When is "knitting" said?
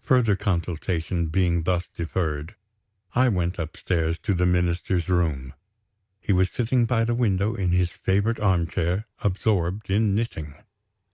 10.14-10.54